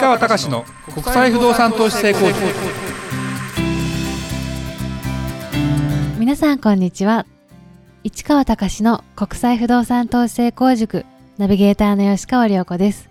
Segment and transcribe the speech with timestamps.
[0.00, 2.38] 川隆の国際不動産投資成功塾。
[6.18, 7.26] 皆さんこんにちは。
[8.04, 11.04] 市川隆の国際不動産投資成功塾。
[11.36, 13.10] ナビゲーターの吉川良子です。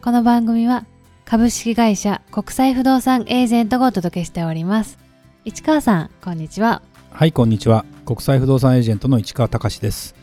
[0.00, 0.86] この番組は
[1.26, 4.98] 株式会社国際不動産エージェントがお届けしております。
[5.44, 6.80] 市川さんこんにちは。
[7.10, 7.84] はいこんにちは。
[8.06, 10.14] 国際不動産エージェントの市川隆です。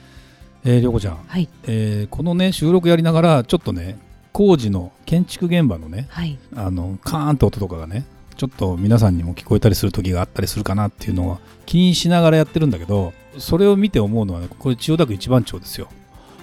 [0.66, 1.48] えー、りょうこちゃん、はい。
[1.68, 4.00] えーこのね収録やりながらちょっとね
[4.34, 6.38] 工事の建築現場のねはい。
[6.56, 8.06] あのカーンと音とかがね
[8.36, 15.88] ちょっと皆さんにも聞こえたりする時があったりするかなっていうのは気にしながらやってるんだけどそれを見て思うのはねこれ千代田区一番町ですよ。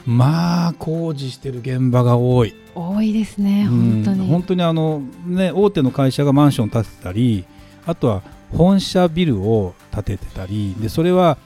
[0.07, 2.55] まあ工事してる現場が多い。
[2.75, 4.20] 多いですね本当に。
[4.20, 7.45] うん本当にあのね大手の会社がマンション建てたり
[7.87, 8.23] あとは
[8.57, 11.39] 本社ビルを建ててたりでそれは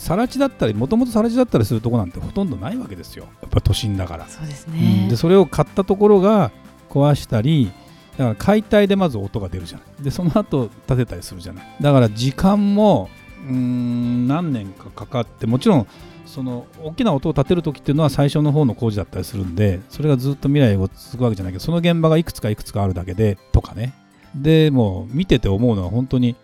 [0.00, 3.26] 更地だったりもともと更地だったりするとこなんてほとんどないわけですよ。
[3.42, 4.74] やっぱ都心だから、そうですうん。
[4.74, 6.50] ねでそれを買ったところが
[6.88, 7.70] 壊したり
[8.16, 10.04] だから解体でまず音が出るじゃない。
[10.04, 11.76] でその後建てたりするじゃない。
[11.80, 13.08] だから時間も
[13.46, 15.86] うーん何年かかかってもちろん
[16.26, 23.94] その大きな音を立てる時っていうのは最初の方の工事だったりするんでそれがずっと未来を続くわけじゃないけどその現場がいくつかいくつかあるだけでとかね。
[24.34, 26.36] でもう見てて思うのは本当に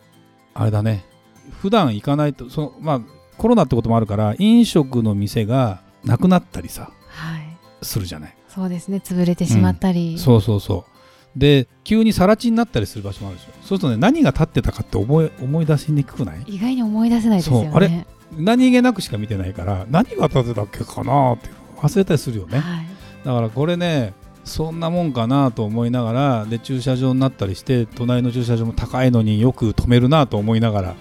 [0.55, 1.05] あれだね。
[1.63, 3.01] 普段行かないとそのまあ
[3.39, 7.57] コロナってこともあるから飲食の店がなくなったりさはい。
[7.83, 8.37] するじゃない。
[8.49, 9.03] そうですね。
[9.05, 11.39] 潰れてしまったり、そうそうそう。
[11.39, 13.51] で急に更地になったりする場所もあるでしょ。
[13.61, 16.43] そうするとね何が立ってたかって思い思い出しにくくない？
[16.47, 17.67] 意外に思い出せないですよね。
[17.67, 17.77] そう。
[17.77, 18.07] あれ
[18.39, 22.59] 何気なくしか見てないから何が立ってたっけかなって忘れたりするよね。
[22.59, 22.87] はい。
[23.25, 24.15] だからこれね
[24.45, 30.95] そんなもんかなと思いながらで駐車場になったりして隣の駐車場も高いのによく止めるなと思いながら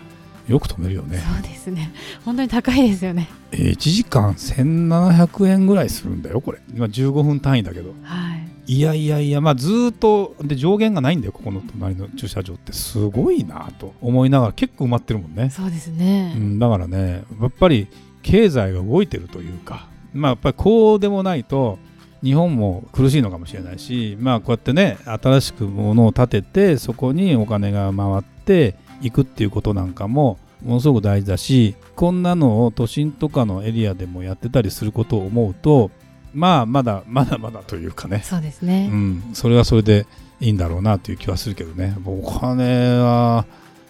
[0.47, 1.91] よく止めるよね、そうですね。
[2.23, 3.29] 本当に高いですよね。
[3.51, 6.59] えー1時間1700円ぐらいするんだよこれ。
[6.73, 7.93] 今15分単位だけど。
[8.03, 8.45] はい。
[8.67, 15.51] いやいやいや、まあ、ずーっとで上限がないんだよ、ここの隣の駐車場って、すごいなと思いながら、結構埋まってるもんね。
[15.51, 17.88] そうですね、うん、だからね、やっぱり
[18.23, 21.78] 経済が動いてるというか、まあ、やっぱりこうでもないと、
[22.23, 35.91] 日本も苦しいのかもしれないし、まあ、こうやってね、新しくものを建てて、そこにお金が回っていくっていうことなんかも、ものすごく大事だし、こんなのを都心とかのエリアでもやってたりすることを思うと、
[36.33, 40.05] まあ、まだまだまだというかね、そうですね、うん、それはそれで
[40.41, 41.95] いいんだろうなという気はするけどね。
[42.05, 43.45] お金は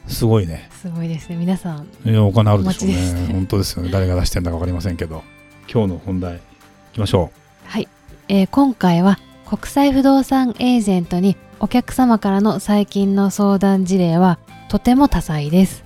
[0.08, 0.70] すごいね。
[0.72, 1.38] すごいですね。
[1.38, 3.14] 皆さんいやお金あるでしょうね。
[3.14, 3.90] ね本当ですよね。
[3.92, 5.24] 誰が出してんだか分かりませんけど。
[5.72, 6.40] 今日の本題い
[6.94, 7.32] きましょ
[7.66, 7.88] はい、
[8.28, 15.84] えー今回は国際不動産エージェントにお客様からの最近の相談事例はとても多彩です。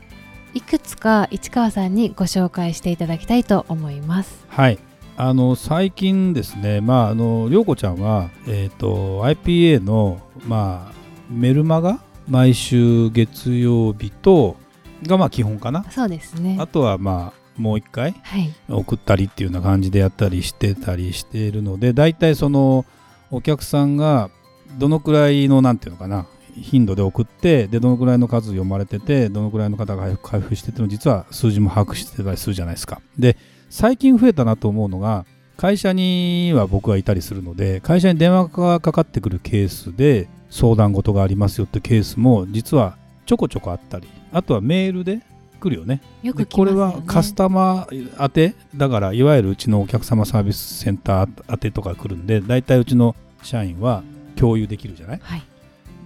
[0.54, 4.46] いくつか市川さんにご紹介していただきたいと思います。
[4.50, 4.80] うはい。
[5.18, 10.94] あの最近ですねまああの涼子ちゃんはえっ、と IPA のまあ
[11.30, 14.56] メルマガ毎週月曜日と
[15.04, 15.84] がまあ基本かな。
[15.92, 16.58] そうですね。
[16.60, 18.54] あとはまあもう一回はい。
[18.70, 22.86] 送ったりっていうような感じでやったりしてたりしているので大体その
[23.30, 24.30] お客さんが
[24.78, 26.26] どのくらいのなんていうのかな
[26.56, 33.02] 頻度で送ってでどのくらいの数読まれててどのくらいの方が回復してての実は数字も把握してたりするじゃないですか。
[33.18, 33.38] で
[33.70, 35.26] 最近増えたなと思うのが
[35.58, 45.22] 会社には僕はいたりするので会社に電話がかかってくるケースで相談事がありますよってケースも実はちょこちょこあったりあとはメールで
[45.60, 46.02] 来るよね。
[46.24, 54.02] よくでこれはカスタマー宛てだからいわゆるうちのお客様サービスセンター宛てとか来るんで大体うちの社員は
[54.38, 55.20] 共有できるじゃない？
[55.22, 55.44] はい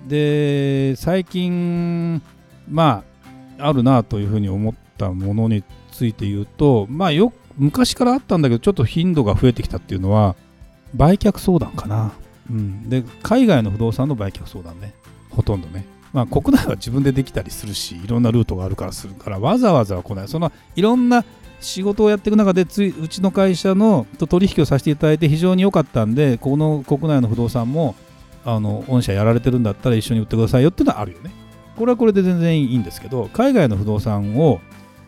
[0.08, 2.22] で最近
[2.70, 3.04] ま
[3.60, 10.36] ああるなというふうに思ったものについて言うとまあよ昔からあったんだけどちょっと頻度が増えてきたっていうのは
[10.96, 12.12] 売却相談かな、
[12.50, 14.94] うん、で海外の不動産の売却相談ね。
[15.30, 15.86] ほとんどね。
[16.12, 20.28] まあ国内は自分でできたりするしいろんなルートがあるからするからわざわざ来ない。
[20.28, 21.26] そのいろんな
[21.60, 27.96] 仕事をやっていく中でついうちの会社のと取引をさせていただいて非常に良かったんでこの国内の不動産も
[28.46, 31.32] あの御社やられてるんだったら一緒に売ってくださいよっていうのはあるよね。
[31.78, 34.60] これはこれで全然いいんですけど海外の不動産を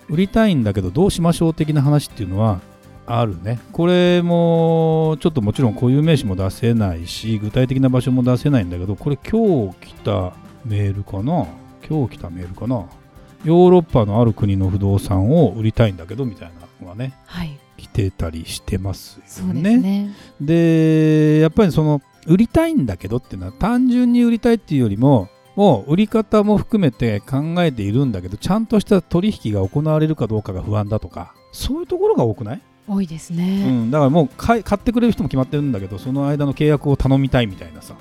[0.09, 2.61] 売りたいんだけどどうしましょう的な話っていうのは
[3.05, 3.59] あるね。
[3.71, 10.33] これもちょっともちろん固有名詞も出せないし具体的な場所も出せないんだけどこれ今日来た
[10.63, 11.45] メールかな？
[11.87, 12.85] 今日来たメールかな？
[13.43, 16.51] ヨーロッパのある国の不動産を売りたいんだけどみたい
[16.81, 17.13] なのがね。
[17.27, 17.59] はい。
[17.77, 19.77] 来てたりしてますそうですよね。
[19.77, 31.33] ねでやっぱりその売りたいんだけどっていうのは単純に売りたいっていうよりももう売り方も含めて考えているんだけどちゃんとした取引が行われるかどうかが不安だとか。
[31.51, 37.95] そういうところが多くない、多いですうね、ん、だからもう買い買ってくれる人も決まってるんだけどその間の契約を頼みたいみたいなさ。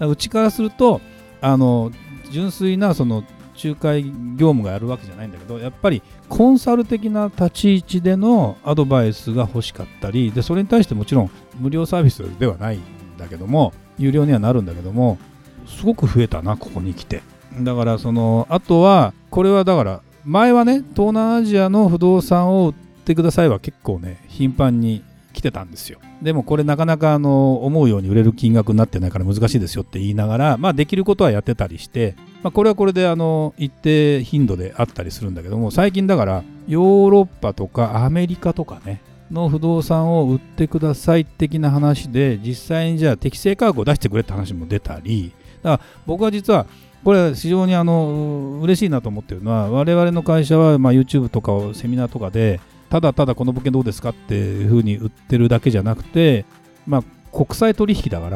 [0.00, 1.00] うちからすると
[1.40, 1.90] あの
[2.30, 3.24] 純粋なその
[3.62, 12.82] 仲介業務がやるわけじゃないんだけどやっぱりコンサル的な立ち位置でのアドバイスが欲しかったりでそれに対してもちろん無料サービスではないん
[13.18, 15.18] だけども有料にはなるんだけども
[15.66, 17.22] すごく増えたなここに来て。
[17.60, 25.04] だからそのあとはこれはだから前はね東南アジアの不動産を売ってくださいは結構ね頻繁に
[25.34, 25.98] 来てたんですよ。
[26.22, 45.32] でもこれなかなかあの思うように売れる金額になってないから難しいですよって言いながらまあできることはやってたりしてまあ、これはこれであの一定頻度であったりするんだけども最近だからヨーロッパとかアメリカとかねの不動産を売ってください的な話で実際にじゃあ適正価格を出してくれって話も出たり
[45.62, 46.66] だから僕は実は
[47.04, 52.60] これ非常にあの嬉しいなと思ってるのは我々の会社はま YouTube とかをセミナーとかで
[52.92, 56.44] ただただこの物件どうですかっていうふうに売ってるだけじゃなくて
[56.86, 57.02] まあ
[57.34, 58.28] 国際取引だか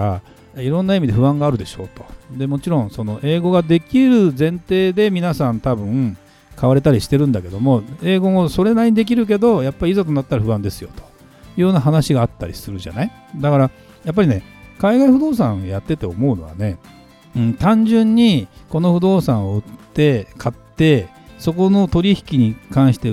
[0.54, 2.06] らいろんな意味で不安があるでしょうと。
[2.30, 6.16] でもちろんその英語ができる前提で皆さん多分
[6.56, 11.04] 買われたりしてるんだけども英語もそれなりにできるけどやっぱりいざとなったら不安ですよとい
[11.58, 13.12] うような話があったりするじゃない？
[13.36, 13.70] だから
[14.04, 14.42] やっぱりね
[14.78, 16.78] 海外不動産やってて思うのはね、
[17.36, 19.62] うん、単純にこの不動産を売っ
[19.92, 21.08] て買って
[21.38, 23.10] そこの取引に関して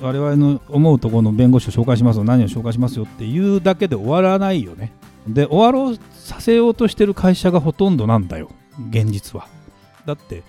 [0.00, 4.92] 我々の思うところの弁護士を紹介しますよ何を紹介しますよっていうだけで終わらないよね。
[5.26, 8.50] で終わろうさせようとしてる会社がほとんどなんだよ
[8.90, 9.48] 現実は。
[10.06, 10.42] だって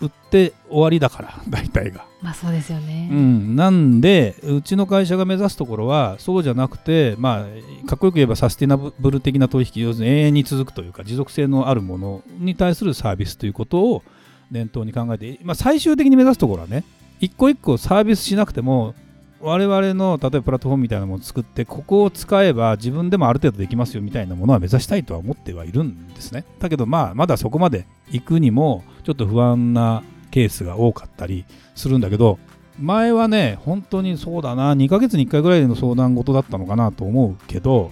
[0.00, 2.04] 売って終わりだから 大体が。
[2.22, 7.46] まあそうですよね、うん、なんでうちの会社が目指すところはそうじゃなくてま
[7.84, 14.02] あかっこよく言えばサスティナブル的な取引要するに永遠に続くというか持続性のあるものに対するサービスということを
[14.50, 16.84] 念頭に考えて、まあ、最終的に目指すところはね
[17.20, 18.94] 一個一個サービスしなくても
[19.40, 26.44] 我々の例えばプラットフォームみたいなものを作ってここを使えば自分でもある程度できますよみたいなものは目指したいとは思ってはいるんですね。
[26.58, 32.38] だけどまあまだそこまで行くにもちょっと不安なケースが多かったりするんだけど
[32.78, 37.90] 前はね本当にそうだな2ヶ月に1回ぐらいの相談事だったのかなと思うけど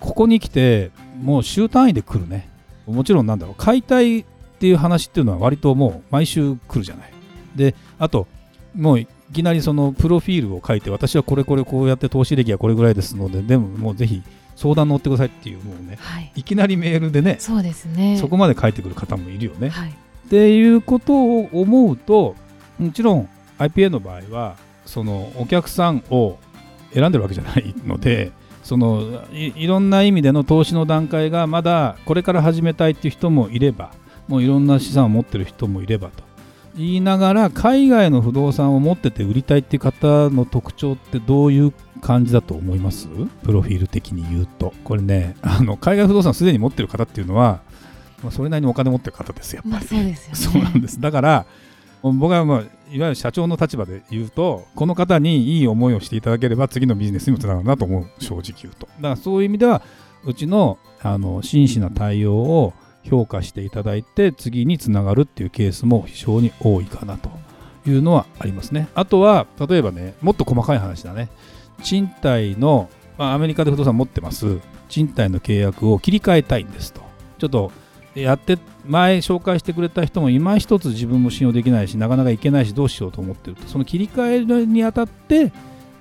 [0.00, 0.90] ここに来て
[1.22, 2.48] もう週単位で来るね。
[2.86, 4.26] もちろんなんだろう解体
[4.60, 7.12] っていう話っていうのは割ともう毎週来るじゃない。
[7.56, 8.26] であと
[8.76, 14.22] もういきなりそのプロフィールを書いて私はこれこれこうやって投資歴はこれぐらいですのででももうぜひ
[14.56, 18.18] 相談乗ってくださいっていうもうね、はい、いきなりメールでねそうですね。
[18.18, 19.70] そこまで書いてくる方もいるよね。
[19.70, 22.36] はい、っていうことを思うと
[22.78, 26.36] もちろん IPA の場合はそのお客さんを
[26.92, 28.30] 選んでるわけじゃないので
[28.62, 33.92] そのいろんな意味での投資の段階がまだこれから始めたいっていう人もいれば
[34.30, 36.22] もういろんな資産を持ってる人もいればと。
[36.76, 43.08] 言いながら海外の不動産を持ってて売りたいっていう方の特徴ってどういう感じだと思います？
[43.42, 44.72] プロフィール的に言うと。
[44.84, 47.60] これねあの海外不動産すでに持ってる方っていうのは、
[48.22, 51.00] まあ、それなりにお金持ってる方ですやっぱり、そうですよ、ね、そうなんです。
[51.00, 51.44] だから
[52.02, 58.22] 僕は、まあ、いわゆる社長の立場で言うとこの方にいい思いをしていただければ次のビジネスにもつながるなと思う。
[58.22, 58.86] 正直言うと。
[58.86, 59.82] だからそういう意味では
[60.24, 67.30] うちのあの真摯な対応を評価していただいて次につながるっていうケースも非常に多いかなと
[67.86, 68.88] いうのはありますね。
[68.94, 71.28] あとは例えばねもっと細かい話だね。
[71.82, 74.58] 賃貸の、まあ、アメリカで不動産持ってます。
[74.88, 77.00] 賃貸の契約を切り替えたいんですと。
[77.38, 77.72] ちょっと
[78.14, 83.66] やって前紹介してくれた人も今一つ自分も信用できないしなかなかいけないしどうしようと思ってると。
[83.68, 85.52] その切り替えにあたって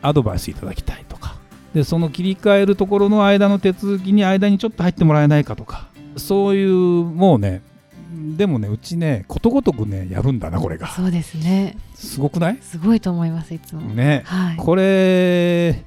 [0.01, 1.35] アドバイスいただきたいとか。
[1.73, 5.87] でその切り替えるところの間の手続きに間にちょっと入ってもらえないかとか。
[6.19, 7.61] そういうもうね
[8.37, 10.87] でもねうちねことごとくねやるんだなこれが。
[10.89, 11.77] そうですね。
[11.95, 12.57] すごくない？
[12.61, 13.81] すごいと思いますいつも。
[13.81, 15.83] ね、はい、これ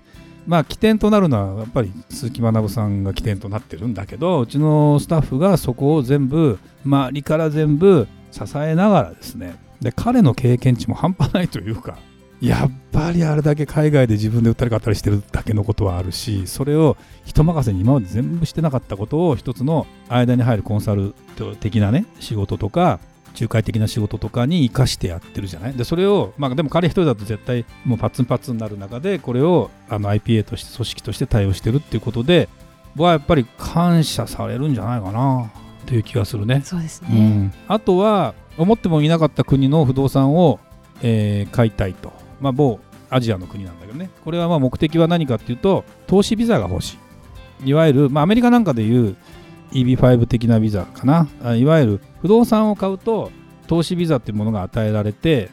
[0.46, 9.56] まあ起点となるのはやっぱり鈴木学さんが起点となってるんだけどうちのスタッフがそこを全部周りから全部支えながらですね。
[9.80, 11.98] で彼の経験値も半端ないというか
[12.42, 21.14] やっぱりあれだけ海外で自分で売ったり買ったりしてるだけのことはあるしそれを人任せに今まで全部してなかったことを一つの間に入るコンサル
[21.60, 22.98] 的なね仕事とか
[23.34, 25.72] 仲介的な仕事とかに生かしてやってるじゃない？
[25.74, 32.48] でそれをまあでも彼一人だと絶対もうパツンパツンになる中でこれをあの IPA として組織として対応してるっていうことで
[32.96, 35.50] 僕はやっぱり感謝されるんじゃないかな
[35.86, 36.60] という気がするね。
[36.64, 40.58] そうですね、うん、あとは思ってもいなかった国の不動産を、
[41.02, 46.98] えー、買いたいとまあ、某アジアの国なんだけどね、これはまあ目的は何かっていうと、投資ビザが欲し
[47.64, 47.70] い。
[47.70, 49.16] いわゆる、まあ、アメリカなんかでいう
[49.72, 51.28] EB5 的なビザかな。
[51.56, 53.30] いわゆる不動産を買うと、
[53.68, 55.50] 投資ビザっていうものが与えられて、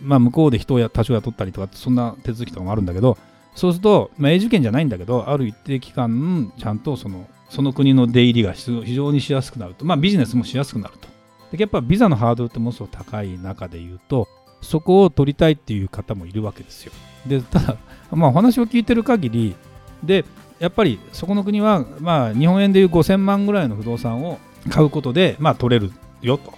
[0.00, 3.16] まあ、向こうで人を多少雇ったりとか、そんな手続きとかもあるんだけど、
[3.54, 11.08] そうすると、まあ、永住権じゃないんだけど、ある一定期間、ちゃんとそのその国の出入りが非常にしやすくなると、まあ、ビジネスもしやすくなると
[11.54, 14.26] でやっぱビザのハードルってものすごく高い中でいうと
[14.62, 16.92] そこを取りたいっていう方もいるわけですよ
[17.26, 17.76] でただ、
[18.12, 19.54] まあ、お話を聞いてる限り
[20.02, 20.24] で
[20.58, 24.38] やっぱりそこの国は、まあ、日本円でいう5000万ぐらいの不動産を
[24.70, 26.54] 買うことで、まあ、取れるよと。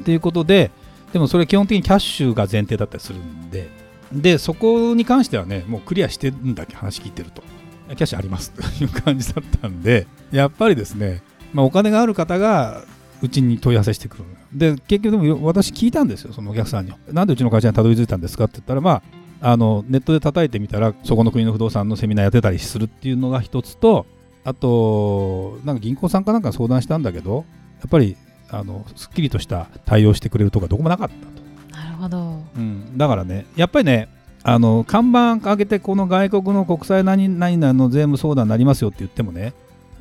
[0.00, 0.72] っていうことで、
[1.12, 3.70] でもそれ基本的にキャッシュが前提だったりするんで、
[4.12, 7.42] で、そこに関してはね、もうクリアしてるんだけ話聞いてると。
[7.90, 11.22] キャッシュありますという感じだったんで、やっぱりですね、
[11.52, 12.82] まあ、お金がある方が
[13.22, 14.24] うちに問い合わせしてくる。
[14.52, 16.92] で、結局でも私聞いたんですよ、そのお客さんに。
[17.12, 19.02] なんでうちの会社にたどり着いたんですかって言ったら、まあ、
[19.40, 24.06] あのネットで叩いてみたらそこの国の不動産のセミナーやってたりするっていうのが一つと
[24.44, 27.44] あとなんか銀行さんかなんか相談したんだけど
[27.80, 28.16] やっぱり
[28.48, 31.76] あのすっきりとした対応してくれるとかどこもなかったと。
[31.76, 34.08] なるほど、うん、だからねやっぱりね
[34.42, 39.52] あの看板上げてこの外国の国際何々の税務相談になりますよって言ってもね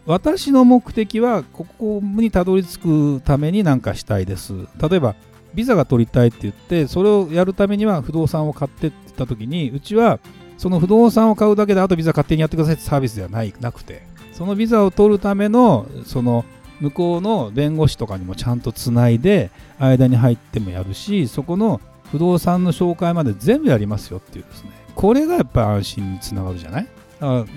[0.06, 4.54] 私の目的はここにたどり着くために何かしたいです。
[4.78, 5.16] 例えば
[5.54, 10.20] ビザが取りたいって言ってそれをやるためには不動産を買ってって言った時にうちは
[10.58, 14.04] その不動産を買うだけであとビザ勝手にやってくださいってサービスではないなくて。
[14.34, 16.44] そのビザを取るためのその
[16.82, 21.80] 向こうの弁護士とかにもちゃんとつないで間に入ってもやるしそこの
[22.12, 24.72] 不動産の紹介まで全部やりますよっていうですね。
[24.94, 26.88] これがやっぱり安心につながるじゃない？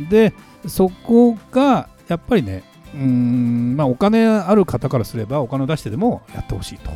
[0.09, 0.33] で
[0.69, 2.63] そこがやっぱりね
[2.95, 6.91] うんまあお金ある方からすればお金を出してでもやってほしいと。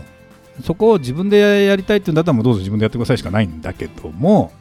[0.63, 4.53] そこを自分でやりたいっていうんだったらもうどうぞ自分でやってくださいしかないんだけども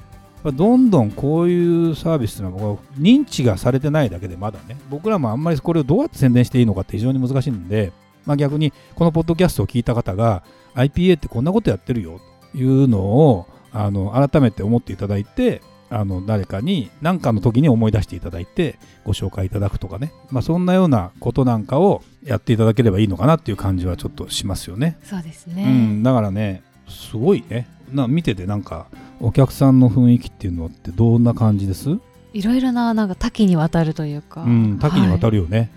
[0.43, 7.91] どんどんこういうサービスというのは認知がされてないだけでまだね僕らもあんまりこれをどうやって宣伝していいのかって非常に難しいんで、
[8.25, 10.43] まあ、逆にこのポッドキャストを聞いた方が
[10.73, 12.19] IPA ってこんなことやってるよ
[12.53, 15.61] というのをあの改めて思っていただいて
[15.93, 24.97] あの誰かに何かの時に思い出していただいてご紹介いただくとかね、まあ、そんなようなことなんかをやっていただければいいのかなっていう感じはちょっとしますよね。
[25.03, 27.67] そうですね、うん、だからねすごいね。
[27.91, 28.87] な見ててなんか
[29.19, 31.89] お客さんの雰囲気っていうのってどんな感じです？
[32.33, 35.69] いろいろななんか多岐にわたるというか、うん、多岐にわたるよね、はい、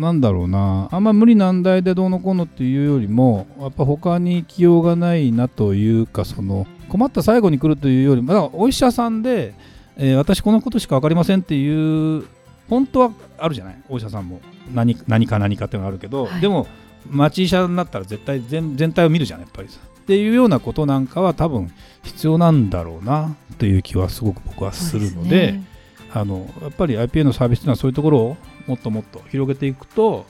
[0.00, 0.88] なんだろうな。
[0.90, 9.54] あんま無理難題でどうのこうのっていうよりもやっぱ他に行きようがないなというかその困った最後に来るというよりもお医者さんで、
[9.96, 12.24] えー、私このことしか分かりませんっていう
[12.68, 13.82] 本当はあるじゃない？
[13.88, 14.40] お医者さんも。
[14.74, 16.66] 何何か何かっていうのがあるけど、はい、でも
[17.08, 25.64] 町医者になったら絶対全全体を見るじゃんやっぱりっていうようなことなんかは多分必要なんだろうなという気はすごく僕はするので、ね、
[26.12, 28.36] あのやっぱり IPA のサービスというのはそういうところを
[28.70, 30.24] もっともっと広げていくと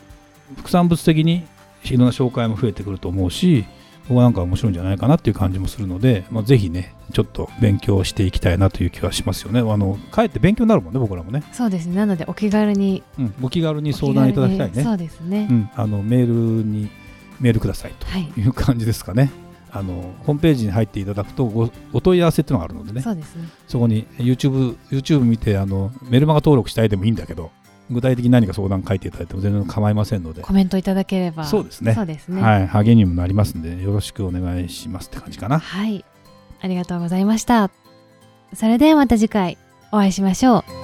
[0.56, 1.46] 副産物的に
[1.84, 3.66] いろんな紹介も増えてくると思うし
[4.08, 9.60] 僕はなんか面白いんじゃないかなっていう感じもするので、まあ、ぜひねちょっと勉強していきたいなという気はしますよね。
[9.60, 11.44] あのかえって勉強になるもんね僕らもね。
[11.52, 11.96] そうですね。
[11.96, 14.82] なのでお気軽に、うん、お気軽に相談いただきたいね。
[14.82, 16.32] そうですね、うん、あのメール
[16.64, 16.90] に
[17.40, 18.46] メールくださいとい。
[18.48, 23.02] う感じですかね、はいあのホームページに入っていただくとごお問い合わせっていうのがあるのでね。
[23.02, 23.48] そうですね。
[23.68, 27.50] そこに YouTube, YouTube 見てあのメルマガ登録したいでもいいんだけど
[27.90, 30.42] 具体的に何か相談書いていただいても全然構いませんので。
[30.42, 31.44] コメントいただければ。
[31.44, 31.94] そうですね。
[31.94, 35.58] そうですね、はい、励みにもなりますんでよろしくお願いしますって感じかな。
[35.58, 36.04] はい。
[36.60, 37.70] ありがとうございました。
[38.54, 39.58] それではまた次回
[39.92, 40.79] お会いしましょう